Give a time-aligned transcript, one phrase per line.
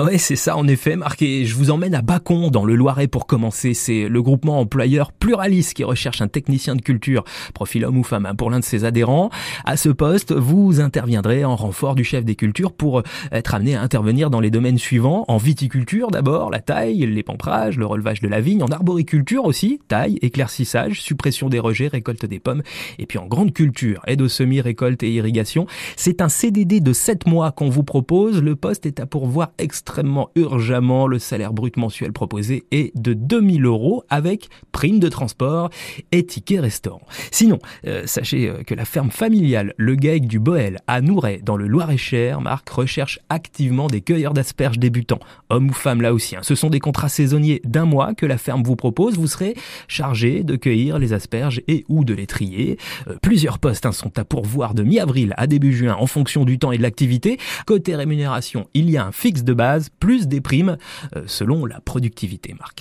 [0.00, 1.20] Ouais, c'est ça en effet, Marc.
[1.20, 3.74] Je vous emmène à Bacon, dans le Loiret, pour commencer.
[3.74, 8.24] C'est le groupement employeur Pluralis qui recherche un technicien de culture, profil homme ou femme,
[8.24, 9.28] hein, pour l'un de ses adhérents.
[9.66, 13.02] À ce poste, vous interviendrez en renfort du chef des cultures pour
[13.32, 15.26] être amené à intervenir dans les domaines suivants.
[15.28, 18.62] En viticulture d'abord, la taille, l'épampage, le relevage de la vigne.
[18.62, 22.62] En arboriculture aussi, taille, éclaircissage, suppression des rejets, récolte des pommes.
[22.98, 25.66] Et puis en grande culture, aide aux semis, récolte et irrigation.
[25.96, 28.42] C'est un CDD de 7 mois qu'on vous propose.
[28.42, 29.50] Le poste est à pourvoir
[30.34, 31.06] urgemment.
[31.06, 35.70] Le salaire brut mensuel proposé est de 2000 euros avec prime de transport
[36.10, 37.02] et ticket restaurant.
[37.30, 41.56] Sinon, euh, sachez euh, que la ferme familiale Le Gaec du Boel à Nouret dans
[41.56, 46.36] le Loir-et-Cher, Marc, recherche activement des cueilleurs d'asperges débutants, hommes ou femmes là aussi.
[46.36, 46.40] Hein.
[46.42, 49.16] Ce sont des contrats saisonniers d'un mois que la ferme vous propose.
[49.16, 49.54] Vous serez
[49.88, 52.78] chargé de cueillir les asperges et ou de les trier.
[53.08, 56.58] Euh, plusieurs postes hein, sont à pourvoir de mi-avril à début juin en fonction du
[56.58, 57.38] temps et de l'activité.
[57.66, 60.76] Côté rémunération, il y a un fixe de base plus des primes
[61.16, 62.80] euh, selon la productivité, Marc.